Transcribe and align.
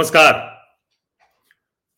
नमस्कार। 0.00 0.34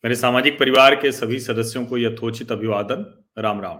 मेरे 0.05 0.15
सामाजिक 0.15 0.59
परिवार 0.59 0.95
के 0.95 1.11
सभी 1.11 1.39
सदस्यों 1.39 1.85
को 1.85 1.97
यथोचित 1.97 2.51
अभिवादन। 2.51 3.25
राम 3.37 3.61
राम। 3.61 3.75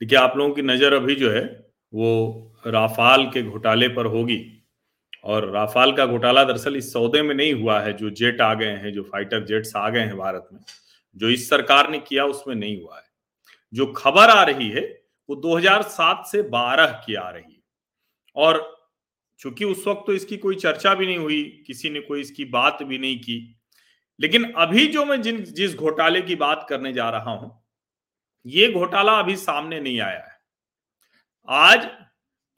देखिए, 0.00 0.18
आप 0.18 0.36
लोगों 0.36 0.54
की 0.54 0.62
नज़र 0.62 0.92
अभी 0.92 1.14
जो 1.14 1.30
है, 1.30 1.66
वो 1.94 2.52
राफाल 2.66 3.26
के 3.26 3.42
घोटाले 3.42 3.88
पर 3.88 4.06
होगी। 4.06 4.64
और 5.24 5.50
राफाल 5.50 5.92
का 5.92 6.06
घोटाला 6.06 6.44
दरअसल 6.44 6.76
इस 6.76 6.92
सौदे 6.92 7.22
में 7.22 7.34
नहीं 7.34 7.52
हुआ 7.52 7.80
है, 7.80 7.92
जो 7.92 8.10
जेट 8.10 8.40
आ 8.40 8.54
गए 8.54 8.72
हैं, 8.72 8.92
जो 8.92 9.02
फाइटर 9.02 9.44
जेट्स 9.44 9.76
आ 9.76 9.88
गए 9.88 10.00
हैं 10.00 10.16
भारत 10.16 10.48
में, 10.52 10.60
जो 11.16 11.28
इस 11.28 11.50
सरकार 11.50 11.90
ने 11.90 11.98
किया, 11.98 12.24
उसमें 12.24 12.54
नहीं 12.54 12.82
हुआ 12.82 12.96
है। 12.96 13.04
जो 13.74 13.86
खबर 13.86 14.30
आ 14.30 14.42
रही 14.42 14.68
है, 14.68 15.02
वो 15.30 15.36
2007 15.36 16.26
से 16.26 16.42
12 16.42 16.86
की 16.86 17.14
आ 17.14 17.30
रही 17.30 17.52
है। 17.52 17.62
और 18.36 18.77
चूँकि 19.38 19.64
उस 19.64 19.86
वक्त 19.88 20.02
तो 20.06 20.12
इसकी 20.12 20.36
कोई 20.36 20.56
चर्चा 20.56 20.94
भी 20.94 21.06
नहीं 21.06 21.18
हुई, 21.18 21.42
किसी 21.66 21.90
ने 21.90 22.00
कोई 22.00 22.20
इसकी 22.20 22.44
बात 22.44 22.82
भी 22.82 22.98
नहीं 22.98 23.18
की। 23.18 23.54
लेकिन 24.20 24.52
अभी 24.52 24.86
जो 24.86 25.04
मैं 25.04 25.22
जिन, 25.22 25.42
जिस 25.44 25.74
घोटाले 25.74 26.22
की 26.22 26.34
बात 26.34 26.66
करने 26.70 26.92
जा 26.92 27.10
रहा 27.10 27.30
हूँ, 27.30 27.64
ये 28.46 28.72
घोटाला 28.72 29.12
अभी 29.12 29.36
सामने 29.36 29.80
नहीं 29.80 30.00
आया 30.00 30.18
है। 30.18 30.36
आज 31.48 31.88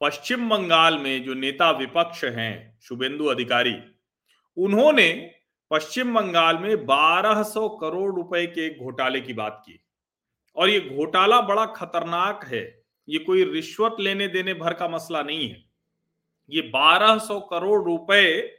पश्चिम 0.01 0.49
बंगाल 0.49 0.97
में 0.97 1.23
जो 1.23 1.33
नेता 1.33 1.71
विपक्ष 1.71 2.23
हैं, 2.23 2.79
शुभेंदु 2.81 3.25
अधिकारी, 3.25 3.75
उन्होंने 4.57 5.31
पश्चिम 5.71 6.13
बंगाल 6.13 6.57
में 6.57 6.75
1200 6.75 7.67
करोड़ 7.69 8.15
रुपए 8.15 8.45
के 8.47 8.69
घोटाले 8.79 9.21
की 9.21 9.33
बात 9.33 9.63
की। 9.65 9.79
और 10.55 10.69
ये 10.69 10.79
घोटाला 10.79 11.41
बड़ा 11.41 11.65
खतरनाक 11.65 12.45
है, 12.45 12.83
ये 13.07 13.19
कोई 13.19 13.43
रिश्वत 13.43 13.95
लेने 13.99 14.27
देने 14.27 14.53
भर 14.53 14.73
का 14.73 14.87
मसला 14.87 15.21
नहीं 15.23 15.49
है। 15.49 15.70
ये 16.51 16.61
1200 16.61 17.39
करोड़ 17.39 17.83
रुपए 17.83 18.57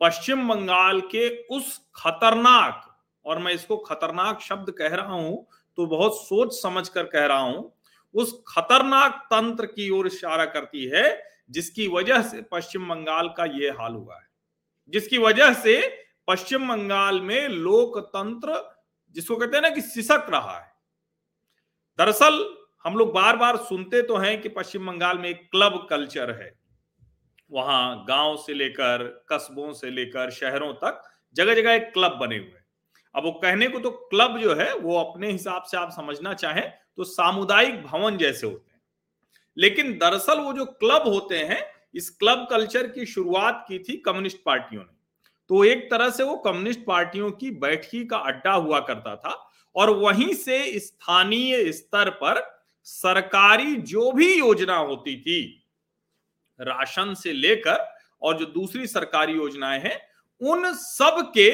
पश्चिम 0.00 0.48
बंगाल 0.48 1.00
के 1.00 1.42
उस 1.42 1.90
खतरनाक, 1.96 2.98
और 3.26 3.38
मैं 3.38 3.52
इसको 3.52 3.76
खतरनाक 3.76 4.40
शब्द 4.40 4.70
कह 4.70 4.88
रहा 4.88 5.12
हूँ 5.12 5.46
तो 5.76 5.86
बहुत 5.86 6.16
सोच 6.16 6.52
समझ 6.52 6.88
कर 6.88 7.04
कह 7.04 7.26
रहा 7.26 7.38
हूँ, 7.38 7.72
उस 8.14 8.44
खतरनाक 8.48 9.12
तंत्र 9.30 9.66
की 9.66 9.90
ओर 9.90 10.06
इशारा 10.06 10.44
करती 10.44 10.84
है, 10.84 11.24
जिसकी 11.50 11.88
वजह 11.88 12.22
से 12.22 12.42
पश्चिम 12.42 12.88
बंगाल 12.88 13.28
का 13.28 13.44
यह 13.44 13.76
हाल 13.80 13.92
हुआ 13.92 14.14
है। 14.14 14.26
जिसकी 14.88 15.18
वजह 15.18 15.52
से 15.52 16.04
पश्चिम 16.28 16.68
बंगाल 16.68 17.20
में 17.20 17.48
लोकतंत्र, 17.48 18.76
जिसको 19.10 19.36
कहते 19.36 19.56
हैं 19.56 19.62
ना 19.62 19.70
कि 19.70 19.80
सिसक 19.80 20.26
रहा 20.30 20.58
है। 20.58 20.72
दरअसल, 21.98 22.56
हम 22.84 22.96
लोग 22.96 23.12
बार 23.12 23.36
बार 23.36 23.56
सुनते 23.56 24.02
तो 24.02 24.16
हैं 24.16 24.42
कि 24.42 24.48
पश्चिम 24.48 24.86
बंगाल 24.86 25.18
में 25.18 25.28
एक 25.28 25.50
क्लब 25.50 25.86
कल्चर 25.90 26.30
है। 26.30 26.63
वहाँ 27.50 28.04
गाँव 28.08 28.36
से 28.36 28.54
लेकर, 28.54 29.26
कस्बों 29.32 29.72
से 29.72 29.90
लेकर, 29.90 30.30
शहरों 30.30 30.72
तक 30.72 31.02
जगह 31.36 31.54
जगह 31.54 31.72
एक 31.72 31.92
क्लब 31.92 32.12
बने 32.12 32.36
हुए 32.36 32.46
हैं। 32.46 32.64
अब 33.14 33.24
वो 33.24 33.30
कहने 33.32 33.68
को 33.68 33.78
तो 33.78 33.90
क्लब 33.90 34.38
जो 34.38 34.54
है, 34.54 34.74
वो 34.74 34.98
अपने 34.98 35.30
हिसाब 35.30 35.62
से 35.62 35.76
आप 35.76 35.90
समझना 35.90 36.34
चाहें 36.34 36.72
तो 36.96 37.04
सामुदायिक 37.04 37.82
भवन 37.82 38.16
जैसे 38.16 38.46
होते 38.46 38.72
हैं। 38.72 38.80
लेकिन 39.58 39.92
दरअसल 39.92 40.38
वो 40.38 40.52
जो 40.52 40.64
क्लब 40.64 41.02
होते 41.02 41.38
हैं, 41.38 41.62
इस 41.94 42.10
क्लब 42.10 42.46
कल्चर 42.50 42.86
की 42.86 43.06
शुरुआत 43.06 43.64
की 43.68 43.78
थी 43.78 43.96
कम्युनिस्ट 43.96 44.38
पार्टियों 44.46 44.82
ने। 44.82 44.92
तो 45.48 45.64
एक 45.64 45.90
तरह 45.90 46.10
से 46.10 46.22
वो 46.22 46.36
कम्युनिस्ट 46.36 46.80
पार्टियों 46.86 47.30
की 47.30 47.50
बैठकी 47.50 48.04
का 48.04 48.16
अड्डा 48.16 48.52
हुआ 48.52 48.80
करता 48.80 49.16
था 49.16 49.50
और 49.76 49.90
वहीं 49.90 50.34
से 50.34 50.78
स्थानीय 50.78 51.72
स्तर 51.72 52.10
पर 52.10 52.62
सरकारी 52.84 53.76
जो 53.76 54.12
भी 54.12 54.38
योजना 54.38 54.76
होती 54.76 55.20
थी 55.20 55.63
राशन 56.60 57.14
से 57.14 57.32
लेकर 57.32 57.86
और 58.22 58.38
जो 58.38 58.44
दूसरी 58.46 58.86
सरकारी 58.86 59.32
योजनाएँ 59.32 59.80
हैं, 59.80 60.00
उन 60.40 60.72
सब 60.72 61.32
के 61.36 61.50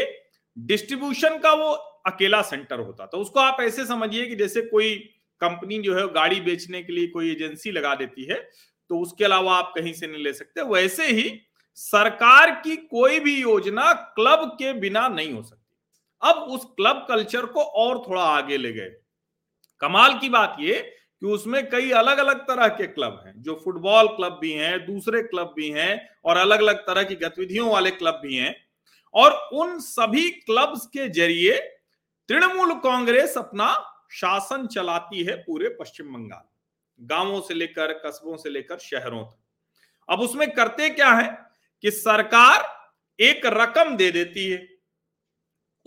डिस्ट्रीब्यूशन 0.57 1.39
का 1.39 1.53
वो 1.53 1.71
अकेला 2.07 2.43
सेंटर 2.43 2.79
होता। 2.79 3.07
था 3.07 3.19
उसको 3.19 3.41
आप 3.41 3.61
ऐसे 3.61 3.85
समझिए 3.87 4.27
कि 4.27 4.37
जैसे 4.37 4.63
कोई 4.63 4.95
कंपनी 5.41 5.79
जो 5.79 5.95
है, 5.95 6.07
गाड़ी 6.09 6.41
बेचने 6.41 6.83
के 6.83 6.93
लिए 6.93 7.07
कोई 7.07 7.31
एजेंसी 7.33 7.71
लगा 7.71 7.95
देती 7.95 8.25
है 8.25 8.49
तो 8.91 8.99
उसके 8.99 9.25
अलावा 9.25 9.57
आप 9.57 9.73
कहीं 9.77 9.93
से 9.93 10.07
नहीं 10.07 10.23
ले 10.25 10.33
सकते। 10.33 10.63
वैसे 10.65 11.07
ही 11.07 11.41
सरकार 11.79 12.51
की 12.61 12.77
कोई 12.77 13.19
भी 13.21 13.41
योजना 13.41 13.93
क्लब 14.17 14.49
के 14.59 14.73
बिना 14.73 15.07
नहीं 15.09 15.33
हो 15.33 15.43
सकती। 15.43 15.77
अब 16.23 16.37
उस 16.37 16.65
क्लब 16.77 17.07
कल्चर 17.09 17.47
को 17.47 17.63
और 17.63 17.99
थोड़ा 18.09 18.23
आगे 18.23 18.57
ले 18.57 18.73
गए। 18.73 18.91
कमाल 19.81 20.19
की 20.19 20.29
बात 20.29 20.57
ये 20.61 20.81
कि 21.23 21.27
उसमें 21.27 21.69
कई 21.71 21.91
अलग 21.91 22.19
अलग 22.19 22.41
तरह 22.41 22.69
के 22.69 22.87
क्लब 22.87 23.23
हैं, 23.27 23.33
जो 23.43 23.61
फुटबॉल 23.65 24.07
क्लब 24.09 24.39
भी 24.41 24.53
हैं, 24.53 24.87
दूसरे 24.87 25.23
क्लब 25.23 25.53
भी 25.57 25.71
हैं 25.71 26.09
और 26.25 26.37
अलग 26.37 26.59
अलग 26.59 26.79
तरह 26.87 27.03
की 27.03 27.15
गतिविधियों 27.17 27.71
वाले 27.73 27.91
क्लब 27.91 28.21
भी 28.23 28.37
हैं 28.37 28.55
और 29.15 29.33
उन 29.53 29.79
सभी 29.81 30.31
क्लब्स 30.31 30.87
के 30.87 31.09
ज़रिए 31.09 31.59
तृणमूल 32.29 32.75
कांग्रेस 32.75 33.37
अपना 33.39 33.75
शासन 34.13 34.67
चलाती 34.67 35.23
है 35.25 35.37
पूरे 35.37 35.69
पश्चिम 35.81 36.07
बंगाल, 36.07 36.43
गाँवों 37.01 37.41
से 37.41 37.55
लेकर, 37.55 37.93
कस्बों 38.07 38.37
से 38.37 38.51
लेकर 38.51 38.79
शहरों 38.79 39.25
तक। 39.25 39.39
अब 40.09 40.21
उसमें 40.21 40.51
करते 40.51 40.89
क्या 40.91 41.11
है 41.11 41.29
कि 41.85 41.91
सरकार 41.91 42.65
एक 43.19 43.47
रकम 43.47 43.97
दे 43.97 44.11
देती 44.11 44.49
है। 44.51 44.69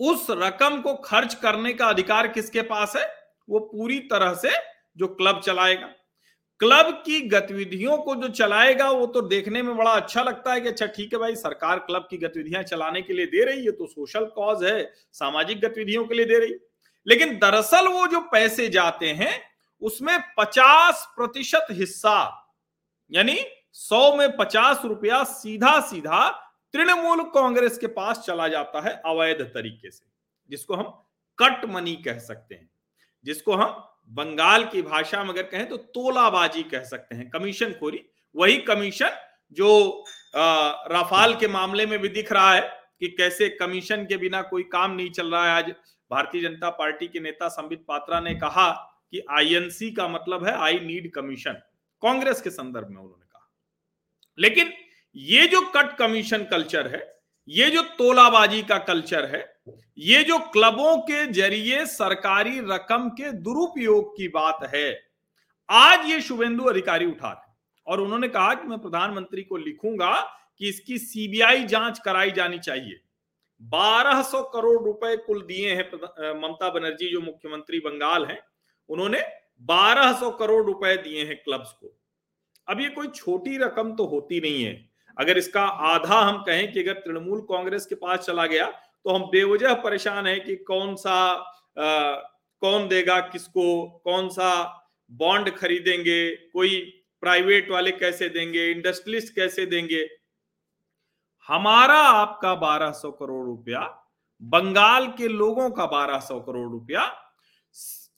उस 0.00 0.26
रकम 0.30 0.80
को 0.80 0.94
खर्च 0.94 1.34
करने 1.34 1.72
का 1.72 1.86
अधिकार 1.86 2.28
किसके 2.28 2.62
पास 2.62 2.96
है? 2.96 3.06
वो 3.48 3.58
पूरी 3.60 3.98
तरह 4.00 4.34
से 4.34 4.50
जो 4.96 5.06
क्लब 5.08 5.40
चलाएगा। 5.40 5.86
क्लब 6.60 6.92
की 7.06 7.20
गतिविधियों 7.28 7.96
को 7.98 8.14
जो 8.14 8.28
चलाएगा, 8.30 8.90
वो 8.90 9.06
तो 9.06 9.20
देखने 9.22 9.62
में 9.62 9.76
बड़ा 9.76 9.90
अच्छा 9.90 10.22
लगता 10.22 10.52
है 10.52 10.60
कि 10.60 10.68
अच्छा 10.68 10.86
ठीक 10.88 11.12
है 11.12 11.18
भाई, 11.18 11.34
सरकार 11.36 11.78
क्लब 11.78 12.06
की 12.10 12.16
गतिविधियाँ 12.18 12.62
चलाने 12.62 13.02
के 13.02 13.12
लिए 13.12 13.26
दे 13.26 13.44
रही 13.44 13.64
है 13.64 13.72
तो 13.72 13.86
सोशल 13.86 14.24
कॉज 14.26 14.64
है, 14.64 14.92
सामाजिक 15.12 15.60
गतिविधियों 15.60 16.04
के 16.04 16.14
लिए 16.14 16.26
दे 16.26 16.38
रही 16.38 16.54
लेकिन 17.06 17.34
दरअसल 17.38 17.88
वो 17.88 18.06
जो 18.06 18.20
पैसे 18.22 18.68
जाते 18.68 19.08
हैं, 19.08 19.40
उसमें 19.82 20.18
पचास 20.38 21.06
प्रतिशत 21.16 21.66
हिस्सा, 21.70 22.50
यानी 23.12 23.36
सौ 23.72 24.16
में 24.16 24.36
पचास 24.36 24.82
रुपया 24.84 25.22
सीधा 25.24 25.78
सीधा 25.80 26.28
तृणमूल 26.74 27.22
कांग्रेस 27.24 27.78
के 27.78 27.86
पास 27.88 28.18
चला 28.18 28.46
जाता 28.48 28.80
है 28.80 28.92
अवैध 29.06 29.42
तरीके 29.44 29.90
से, 29.90 30.04
जिसको 30.50 30.74
हम 30.74 30.84
कट 31.38 31.64
मनी 31.64 31.94
कह 31.96 32.18
सकते 32.20 32.54
हैं, 32.54 32.68
जिसको 33.24 33.52
हम 33.52 33.82
बंगाल 34.10 34.64
की 34.64 34.82
भाषा 34.82 35.22
में 35.24 35.30
अगर 35.30 35.42
कहें 35.42 35.68
तो 35.68 35.76
तोलाबाजी 35.76 36.62
कह 36.62 36.82
सकते 36.84 37.14
हैं 37.14 37.28
कमीशन 37.30 37.72
खोरी 37.72 38.00
वही 38.34 38.56
कमीशन 38.58 39.10
जो 39.56 40.04
राफाल 40.36 41.34
के 41.34 41.48
मामले 41.48 41.86
में 41.86 41.98
भी 41.98 42.08
दिख 42.08 42.32
रहा 42.32 42.52
है 42.54 42.60
कि 43.00 43.08
कैसे 43.08 43.48
कमीशन 43.48 44.04
के 44.04 44.16
बिना 44.16 44.42
कोई 44.42 44.62
काम 44.62 44.94
नहीं 44.94 45.10
चल 45.10 45.30
रहा 45.32 45.44
है। 45.44 45.56
आज 45.56 45.70
भारतीय 46.10 46.42
जनता 46.42 46.70
पार्टी 46.70 47.06
के 47.08 47.20
नेता 47.20 47.48
संबित 47.48 47.84
पात्रा 47.88 48.20
ने 48.20 48.34
कहा 48.34 48.70
कि 49.10 49.22
आईएनसी 49.30 49.90
का 49.90 50.08
मतलब 50.08 50.46
है 50.46 50.54
आई 50.56 50.78
नीड 50.80 51.10
कमीशन 51.14 51.52
कांग्रेस 52.02 52.40
के 52.40 52.50
संदर्भ 52.50 52.88
में 52.88 52.96
उन्होंने 52.96 53.26
कहा। 53.26 53.50
लेकिन 54.38 54.72
ये 55.16 55.46
जो 55.46 55.60
कट 55.76 55.96
कमीशन 55.96 56.44
कल्चर 56.44 56.94
है, 56.94 57.20
ये 57.48 57.70
जो 57.70 57.82
तोलाबाजी 57.98 58.62
का 58.62 58.78
कल्चर 58.80 59.24
है 59.26 59.42
ये 59.66 60.22
जो 60.24 60.38
क्लबों 60.50 60.96
के 61.00 61.26
ज़रिए 61.32 61.84
सरकारी 61.86 62.58
रकम 62.62 63.08
के 63.10 63.30
दुरुपयोग 63.32 64.16
की 64.16 64.28
बात 64.28 64.58
है, 64.74 64.90
आज 65.68 66.10
ये 66.10 66.20
शुभेंदु 66.20 66.64
अधिकारी 66.64 67.06
उठा 67.06 67.28
रहे 67.28 67.52
और 67.86 68.00
उन्होंने 68.00 68.28
कहा 68.28 68.54
कि 68.54 68.68
मैं 68.68 68.78
प्रधानमंत्री 68.78 69.42
को 69.42 69.56
लिखूँगा 69.56 70.12
कि 70.58 70.68
इसकी 70.68 70.98
सीबीआई 70.98 71.64
जाँच 71.64 71.98
कराई 71.98 72.30
जानी 72.30 72.58
चाहिए। 72.58 73.00
1200 73.62 74.42
करोड़ 74.54 74.82
रुपए 74.84 75.16
कुल 75.18 75.42
दिए 75.42 75.74
हैं 75.74 75.90
ममता 76.40 76.70
बनर्जी, 76.70 77.10
जो 77.10 77.20
मुख्यमंत्री 77.20 77.78
बंगाल 77.80 78.24
हैं। 78.26 78.40
उन्होंने 78.90 79.20
1200 79.68 80.30
करोड़ 80.30 80.64
रुपए 80.66 80.96
दिए 80.98 81.24
हैं 81.24 81.36
क्लब्स 81.36 81.72
को। 81.72 81.94
अब 82.68 82.80
ये 82.80 82.88
कोई 82.90 83.08
छोटी 83.08 83.56
रकम 83.58 83.94
तो 83.96 84.06
होती 84.06 84.40
नहीं 84.40 84.64
है। 84.64 84.74
अगर 85.16 85.38
इसका 85.38 85.62
आधा 85.62 86.20
हम 86.20 86.42
कहें 86.42 86.72
कि 86.72 86.82
अगर 86.82 87.00
तृणमूल 87.00 87.40
कांग्रेस 87.48 87.86
के 87.86 87.94
पास 87.94 88.18
चला 88.18 88.46
गया 88.46 88.66
तो 89.04 89.10
हम 89.10 89.22
बेवजह 89.22 89.74
परेशान 89.74 90.26
है 90.26 90.40
कि 90.40 90.56
कौन 90.56 90.94
सा 90.96 91.16
आ, 91.78 92.14
कौन 92.60 92.88
देगा 92.88 93.20
किसको 93.20 93.86
कौन 94.04 94.28
सा 94.28 94.50
बॉन्ड 95.10 95.50
खरीदेंगे 95.56 96.36
कोई 96.36 96.78
प्राइवेट 97.20 97.70
वाले 97.70 97.90
कैसे 97.92 98.28
देंगे 98.28 98.70
इंडस्ट्रियलिस्ट 98.70 99.34
कैसे 99.34 99.66
देंगे। 99.66 100.08
हमारा 101.48 101.98
आपका 101.98 102.52
1200 102.60 103.10
करोड़ 103.18 103.46
रुपया 103.46 103.80
बंगाल 104.42 105.06
के 105.06 105.28
लोगों 105.28 105.70
का 105.70 105.84
1200 105.84 106.40
करोड़ 106.40 106.70
रुपया 106.70 107.02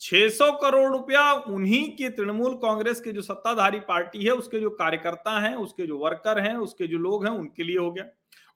600 0.00 0.50
करोड़ 0.52 0.90
रुपया 0.92 1.32
उन्हीं 1.32 1.88
के 1.96 2.08
तृणमूल 2.08 2.54
कांग्रेस 2.54 3.00
के 3.00 3.12
जो 3.12 3.22
सत्ताधारी 3.22 3.80
पार्टी 3.80 4.24
है, 4.24 4.30
उसके 4.30 4.60
जो 4.60 4.70
कार्यकर्ता 4.70 5.38
हैं, 5.40 5.54
उसके 5.56 5.86
जो 5.86 5.98
वर्कर 5.98 6.40
हैं, 6.40 6.54
उसके 6.56 6.86
जो 6.86 6.98
लोग 6.98 7.24
हैं, 7.26 7.32
उनके 7.32 7.62
लिए 7.62 7.78
हो 7.78 7.90
गया। 7.92 8.04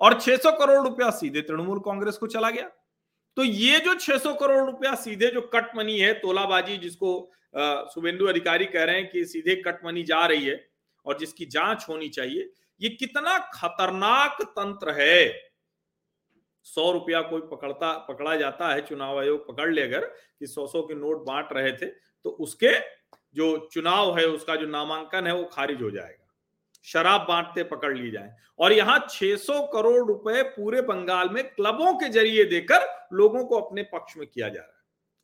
और 0.01 0.21
600 0.21 0.51
करोड़ 0.53 0.83
रुपया 0.89 1.11
सीधे 1.11 1.41
तृणमूल 1.41 1.79
कांग्रेस 1.79 2.17
को 2.17 2.27
चला 2.27 2.51
गया। 2.51 2.71
तो 3.37 3.45
ये 3.45 3.79
जो 3.79 3.95
600 3.95 4.35
करोड़ 4.35 4.65
रुपया 4.67 4.95
सीधे 4.95 5.27
जो 5.27 5.41
कट 5.55 5.77
मनी 5.77 5.99
है, 5.99 6.13
तोलाबाजी 6.13 6.77
जिसको 6.77 7.31
शुभेंदु 7.95 8.27
अधिकारी 8.27 8.65
कह 8.65 8.85
रहे 8.85 8.97
हैं 8.97 9.11
कि 9.11 9.25
सीधे 9.25 9.55
कट 9.57 9.85
मनी 9.85 10.03
जा 10.03 10.25
रही 10.27 10.45
है 10.47 10.65
और 11.07 11.19
जिसकी 11.19 11.47
जाँच 11.47 11.87
होनी 11.89 12.09
चाहिए, 12.09 12.51
ये 12.81 12.89
कितना 12.91 13.39
खतरनाक 13.55 14.43
तंत्र 14.43 14.91
है। 14.91 15.50
सौ 16.67 16.91
रुपया 16.93 17.21
कोई 17.23 17.41
पकड़ता, 17.41 17.93
पकड़ा 18.09 18.37
जाता 18.37 18.73
है 18.75 18.81
चुनाव 18.81 19.19
आयोग 19.19 19.47
पकड़ 19.49 19.71
ले 19.71 19.83
अगर 19.83 20.05
कि 20.39 20.47
सौ 20.47 20.67
सौ 20.67 20.83
के 20.83 20.95
नोट 20.95 21.25
बांट 21.27 21.53
रहे 21.53 21.73
थे 21.73 21.87
तो 21.87 22.31
उसके 22.31 22.79
जो 23.35 23.69
चुनाव 23.73 24.19
है, 24.19 24.27
उसका 24.27 24.57
जो 24.57 24.67
नामांकन 24.67 25.27
है, 25.27 25.35
वो 25.35 25.45
खारिज 25.45 25.83
हो 25.83 25.91
जाएगा। 25.91 26.17
शराब 26.85 27.21
बांटते 27.21 27.63
पकड़ 27.63 27.97
ली 27.97 28.11
जाए। 28.11 28.35
और 28.59 28.73
यहाँ 28.73 28.99
600 29.11 29.61
करोड़ 29.73 30.07
रुपए 30.07 30.43
पूरे 30.43 30.81
बंगाल 30.83 31.29
में 31.29 31.43
क्लबों 31.45 31.93
के 31.95 32.09
ज़रिए 32.09 32.45
देकर 32.45 32.87
लोगों 33.13 33.45
को 33.45 33.61
अपने 33.61 33.83
पक्ष 33.83 34.17
में 34.17 34.27
किया 34.27 34.49
जा 34.49 34.61
रहा 34.61 34.67
है। 34.67 34.79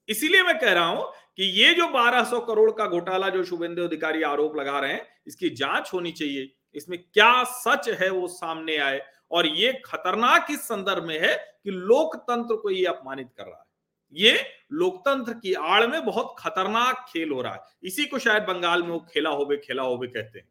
इसीलिए 0.08 0.42
मैं 0.42 0.58
कह 0.58 0.72
रहा 0.72 0.86
हूँ 0.86 1.04
कि 1.36 1.44
ये 1.60 1.72
जो 1.74 1.86
1200 1.88 2.40
करोड़ 2.40 2.70
का 2.70 2.86
घोटाला 2.86 3.28
जो 3.28 3.44
शुभेंदु 3.44 3.82
अधिकारी 3.82 4.22
आरोप 4.22 4.56
लगा 4.56 4.78
रहे 4.80 4.92
हैं, 4.92 5.06
इसकी 5.26 5.50
जाँच 5.50 5.90
होनी 5.94 6.12
चाहिए। 6.12 6.52
इसमें 6.74 6.98
क्या 7.02 7.44
सच 7.44 7.88
है 8.00 8.10
वो 8.10 8.26
सामने 8.28 8.76
आए। 8.76 9.02
और 9.30 9.46
ये 9.48 9.72
खतरनाक 9.86 10.46
इस 10.50 10.60
संदर्भ 10.62 11.04
में 11.04 11.18
है 11.20 11.34
कि 11.64 11.70
लोकतंत्र 11.70 12.56
को 12.56 12.70
ये 12.70 12.84
अपमानित 12.86 13.28
कर 13.36 13.44
रहा 13.44 13.56
है। 13.56 13.64
ये 14.12 14.38
लोकतंत्र 14.72 15.32
की 15.34 15.52
आड़ 15.54 15.86
में 15.86 16.04
बहुत 16.04 16.34
खतरनाक 16.38 17.04
खेल 17.08 17.30
हो 17.30 17.40
रहा 17.42 17.54
है। 17.54 17.60
इसी 17.82 18.04
को 18.04 18.18
शायद 18.18 18.42
बंगाल 18.42 18.82
में 18.82 18.90
वो 18.90 18.98
खेला 19.10 19.30
होबे 19.30 19.56
खेला 19.56 19.82
होबे 19.82 20.06
कहते 20.06 20.38
हैं। 20.38 20.48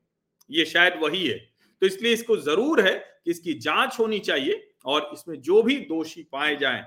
ये 0.50 0.66
शायद 0.66 1.00
वही 1.02 1.28
है। 1.28 1.38
तो 1.82 1.86
इसलिए 1.86 2.14
इसको 2.14 2.38
ज़रूर 2.38 2.82
है 2.82 2.94
कि 3.26 3.32
इसकी 3.32 3.54
जाँच 3.60 4.00
होनी 4.00 4.20
चाहिए 4.20 4.68
और 4.86 5.10
इसमें 5.14 5.40
जो 5.42 5.62
भी 5.64 5.76
दोषी 5.86 6.24
पाए 6.32 6.56
जाएँ, 6.56 6.84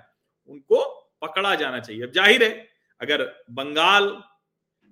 उनको 0.49 0.85
पकड़ा 1.23 1.55
जाना 1.55 1.81
चाहिए। 1.81 2.03
अब 2.03 2.13
ज़ाहिर 2.13 2.43
है, 2.43 2.69
अगर 3.01 3.25
बंगाल 3.53 4.11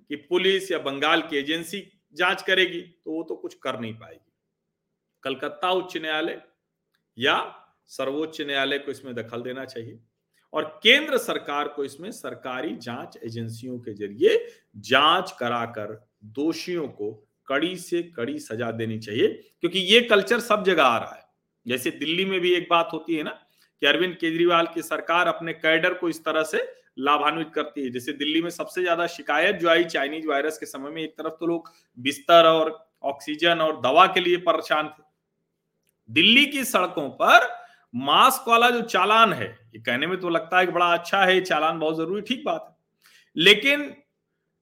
की 0.09 0.15
पुलिस 0.17 0.71
या 0.71 0.79
बंगाल 0.79 1.21
की 1.21 1.37
एजेंसी 1.37 1.83
जाँच 2.15 2.41
करेगी 2.41 2.81
तो 2.81 3.11
वो 3.11 3.23
तो 3.23 3.35
कुछ 3.35 3.53
कर 3.53 3.79
नहीं 3.79 3.93
पाएगी। 3.93 4.31
कलकत्ता 5.23 5.71
उच्च 5.71 5.97
न्यायालय 5.97 6.41
या 7.17 7.39
सर्वोच्च 7.89 8.41
न्यायालय 8.41 8.77
को 8.77 8.91
इसमें 8.91 9.13
दखल 9.15 9.41
देना 9.41 9.65
चाहिए 9.65 9.99
और 10.53 10.63
केंद्र 10.83 11.17
सरकार 11.17 11.67
को 11.67 11.83
इसमें 11.83 12.09
सरकारी 12.11 12.75
जाँच 12.77 13.17
एजेंसियों 13.25 13.77
के 13.79 13.93
ज़रिए 13.93 14.45
जाँच 14.85 15.31
कराकर 15.39 15.93
दोषियों 16.35 16.87
को 16.89 17.11
कड़ी 17.47 17.75
से 17.77 18.01
कड़ी 18.15 18.37
सजा 18.39 18.71
देनी 18.71 18.97
चाहिए, 18.99 19.27
क्योंकि 19.61 19.79
ये 19.79 19.99
कल्चर 20.01 20.39
सब 20.39 20.63
जगह 20.63 20.83
आ 20.83 20.97
रहा 20.97 21.15
है। 21.15 21.25
जैसे 21.65 21.91
दिल्ली 21.91 22.25
में 22.25 22.39
भी 22.39 22.53
एक 22.53 22.67
बात 22.69 22.89
होती 22.93 23.15
है 23.15 23.23
ना 23.23 23.31
कि 23.81 23.87
अरविंद 23.87 24.15
केजरीवाल 24.15 24.67
की 24.73 24.81
सरकार 24.81 25.27
अपने 25.27 25.53
कैडर 25.53 25.93
को 25.93 26.09
इस 26.09 26.23
तरह 26.25 26.43
से 26.43 26.57
लाभान्वित 26.99 27.51
करती 27.55 27.83
है। 27.83 27.89
जैसे 27.89 28.13
दिल्ली 28.13 28.41
में 28.41 28.49
सबसे 28.49 28.81
ज़्यादा 28.81 29.07
शिकायत 29.07 29.55
जो 29.55 29.69
आई 29.69 29.83
चाइनीज़ 29.85 30.27
वायरस 30.27 30.57
के 30.57 30.65
समय 30.65 30.89
में, 30.91 31.01
एक 31.01 31.17
तरफ़ 31.17 31.33
तो 31.39 31.47
लोग 31.47 31.71
बिस्तर 31.97 32.45
और 32.45 32.77
ऑक्सीजन 33.05 33.61
और 33.61 33.79
दवा 33.81 34.05
के 34.07 34.19
लिए 34.19 34.37
परेशान 34.43 34.87
थे 34.87 35.03
दिल्ली 36.09 36.45
की 36.45 36.63
सड़कों 36.65 37.09
पर 37.11 37.47
मास्क 37.95 38.47
वाला 38.47 38.69
जो 38.69 38.81
चालान 38.83 39.33
है, 39.33 39.47
ये 39.75 39.79
कहने 39.79 40.07
में 40.07 40.19
तो 40.19 40.29
लगता 40.29 40.59
है 40.59 40.65
कि 40.65 40.71
बड़ा 40.71 40.91
अच्छा 40.93 41.23
है 41.25 41.39
चालान 41.41 41.79
बहुत 41.79 41.97
ज़रूरी, 41.97 42.21
ठीक 42.21 42.43
बात 42.45 42.65
है। 42.69 42.75
लेकिन 43.35 43.93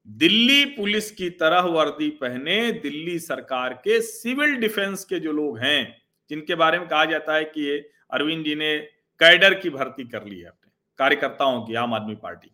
दिल्ली 0.07 0.65
पुलिस 0.68 1.09
की 1.12 1.30
तरह 1.31 1.59
वर्दी 1.71 2.09
पहने 2.21 2.71
दिल्ली 2.74 3.18
सरकार 3.19 3.74
के 3.83 4.00
सिविल 4.01 4.56
डिफेंस 4.56 5.03
के 5.03 5.19
जो 5.19 5.31
लोग 5.31 5.57
हैं, 5.59 5.95
जिनके 6.31 6.56
बारे 6.56 6.80
में 6.80 6.88
कहा 6.88 7.06
जाता 7.06 7.36
है 7.36 7.44
कि 7.45 7.62
ये 7.62 7.77
अरविंद 8.13 8.45
जी 8.45 8.56
ने 8.56 8.77
कैडर 9.21 9.53
की 9.53 9.69
भर्ती 9.69 10.03
कर 10.06 10.25
ली 10.25 10.39
है 10.39 10.45
अपने, 10.45 10.71
कार्यकर्ताओं 11.00 11.62
की, 11.62 11.75
आम 11.75 11.94
आदमी 11.94 12.15
पार्टी 12.15 12.48
की। 12.48 12.53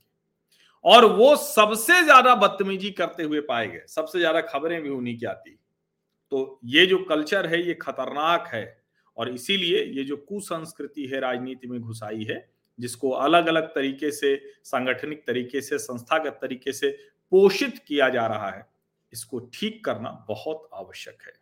और 0.86 1.06
वो 1.08 1.36
सबसे 1.36 2.02
ज़्यादा 2.04 2.36
बदतमीजी 2.36 2.92
करते 2.92 3.24
हुए 3.24 3.40
पाए 3.42 3.68
गए, 3.68 3.84
सबसे 3.88 4.20
ज़्यादा 4.20 4.42
खबरें 4.42 4.82
भी 4.82 4.90
उन्हीं 4.90 5.18
की 5.18 5.26
आती। 5.26 5.58
तो 6.32 6.60
ये 6.66 6.86
जो 6.86 6.98
कल्चर 7.00 7.48
है, 7.48 7.68
ये 7.68 7.74
खतरनाक 7.74 8.48
है। 8.48 8.81
और 9.22 9.30
इसीलिए 9.30 9.84
ये 9.86 10.04
जो 10.04 10.18
कुसंस्कृति 10.18 11.06
है 11.06 11.20
राजनीति 11.20 11.68
में 11.68 11.80
घुसाई 11.82 12.24
है, 12.24 12.50
जिसको 12.80 13.10
अलग 13.10 13.48
अलग 13.48 13.68
तरीके 13.68 14.12
से, 14.12 14.36
सांगठनिक 14.64 15.24
तरीके 15.28 15.62
से, 15.62 15.78
संस्थागत 15.78 16.40
तरीके 16.42 16.72
से 16.74 16.90
पोषित 17.32 17.78
किया 17.78 18.10
जा 18.10 18.26
रहा 18.28 18.50
है, 18.50 18.66
इसको 19.14 19.40
ठीक 19.54 19.84
करना 19.86 20.10
बहुत 20.28 20.70
आवश्यक 20.74 21.22
है। 21.28 21.34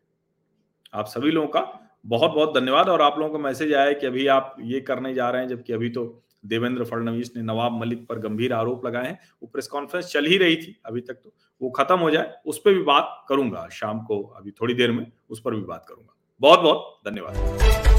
आप 0.94 1.06
सभी 1.06 1.32
लोगों 1.32 1.48
का 1.48 1.62
बहुत 2.06 2.32
बहुत 2.32 2.54
धन्यवाद 2.56 2.90
और 2.90 3.02
आप 3.02 3.20
लोगों 3.20 3.32
को 3.32 3.40
मैसेज 3.40 3.74
आया 3.74 3.94
कि 3.94 4.08
अभी 4.08 4.28
आप 4.28 4.56
ये 4.62 4.82
करने 4.82 5.14
जा 5.14 5.30
रहे 5.30 5.42
हैं, 5.42 5.50
जबकि 5.50 5.74
अभी 5.74 5.90
तो 5.90 6.24
देवेंद्र 6.46 6.86
फडणवीस 6.86 7.32
ने 7.36 7.42
नवाब 7.42 7.80
मलिक 7.80 8.06
पर 8.08 8.20
गंभीर 8.20 8.54
आरोप 8.54 8.86
लगाए 8.86 9.08
हैं, 9.08 9.20
वो 9.42 9.48
प्रेस 9.48 9.68
कॉन्फ्रेंस 9.68 10.06
चल 10.06 10.26
ही 10.26 10.38
रही 10.38 10.56
थी, 10.56 10.80
अभी 10.86 11.02
तक 11.02 11.14
तो 11.14 11.34
वो 11.62 11.70
खत्म 11.70 12.00
हो 12.00 12.12
जाए, 12.12 12.34
उस 12.46 12.62
पर 12.66 12.74
भी 12.74 12.82
बात 12.84 13.26
करूँगा, 13.30 13.68
शाम 13.72 14.00
को, 14.02 14.22
अभी 14.24 14.52
थोड़ी 14.52 14.74
देर 14.74 14.92
में 14.92 15.12
उस 15.30 15.42
पर 15.42 15.56
भी 15.56 15.62
बात 15.62 15.86
करूँगा। 15.90 16.16
बहुत 16.42 16.60
बहुत 16.60 17.02
धन्यवाद। 17.06 17.99